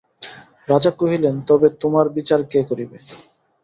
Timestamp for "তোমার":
1.81-2.05